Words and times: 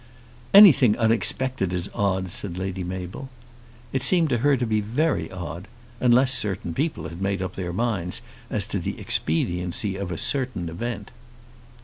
"Anything 0.51 0.97
unexpected 0.97 1.71
is 1.71 1.87
odd," 1.93 2.31
said 2.31 2.57
Lady 2.57 2.83
Mabel. 2.83 3.29
It 3.93 4.01
seemed 4.01 4.29
to 4.29 4.39
her 4.39 4.57
to 4.57 4.65
be 4.65 4.81
very 4.81 5.29
odd, 5.29 5.67
unless 5.99 6.33
certain 6.33 6.73
people 6.73 7.07
had 7.09 7.21
made 7.21 7.39
up 7.39 7.53
their 7.53 7.71
minds 7.71 8.23
as 8.49 8.65
to 8.73 8.79
the 8.79 8.99
expediency 8.99 9.97
of 9.97 10.11
a 10.11 10.17
certain 10.17 10.69
event. 10.69 11.11